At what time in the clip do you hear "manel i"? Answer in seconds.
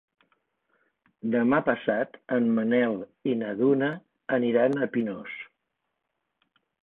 2.59-3.37